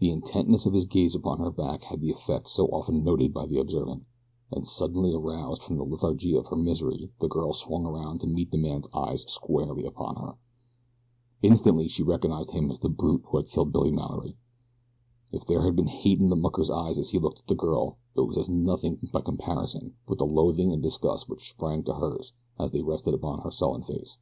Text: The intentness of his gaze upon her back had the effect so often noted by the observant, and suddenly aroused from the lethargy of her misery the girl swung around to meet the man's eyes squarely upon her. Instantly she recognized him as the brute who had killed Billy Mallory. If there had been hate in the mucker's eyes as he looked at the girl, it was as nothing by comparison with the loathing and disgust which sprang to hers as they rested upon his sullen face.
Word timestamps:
The 0.00 0.10
intentness 0.10 0.66
of 0.66 0.72
his 0.72 0.86
gaze 0.86 1.14
upon 1.14 1.38
her 1.38 1.52
back 1.52 1.82
had 1.82 2.00
the 2.00 2.10
effect 2.10 2.48
so 2.48 2.66
often 2.66 3.04
noted 3.04 3.32
by 3.32 3.46
the 3.46 3.60
observant, 3.60 4.02
and 4.50 4.66
suddenly 4.66 5.14
aroused 5.14 5.62
from 5.62 5.76
the 5.76 5.84
lethargy 5.84 6.34
of 6.34 6.48
her 6.48 6.56
misery 6.56 7.12
the 7.20 7.28
girl 7.28 7.52
swung 7.52 7.86
around 7.86 8.22
to 8.22 8.26
meet 8.26 8.50
the 8.50 8.58
man's 8.58 8.88
eyes 8.92 9.22
squarely 9.30 9.84
upon 9.86 10.16
her. 10.16 10.34
Instantly 11.42 11.86
she 11.86 12.02
recognized 12.02 12.50
him 12.50 12.72
as 12.72 12.80
the 12.80 12.88
brute 12.88 13.22
who 13.26 13.36
had 13.36 13.46
killed 13.46 13.70
Billy 13.70 13.92
Mallory. 13.92 14.36
If 15.30 15.46
there 15.46 15.62
had 15.62 15.76
been 15.76 15.86
hate 15.86 16.18
in 16.18 16.28
the 16.28 16.34
mucker's 16.34 16.68
eyes 16.72 16.98
as 16.98 17.10
he 17.10 17.20
looked 17.20 17.38
at 17.38 17.46
the 17.46 17.54
girl, 17.54 17.98
it 18.16 18.22
was 18.26 18.36
as 18.36 18.48
nothing 18.48 18.98
by 19.12 19.20
comparison 19.20 19.94
with 20.08 20.18
the 20.18 20.26
loathing 20.26 20.72
and 20.72 20.82
disgust 20.82 21.28
which 21.28 21.50
sprang 21.50 21.84
to 21.84 21.94
hers 21.94 22.32
as 22.58 22.72
they 22.72 22.82
rested 22.82 23.14
upon 23.14 23.42
his 23.44 23.56
sullen 23.56 23.84
face. 23.84 24.18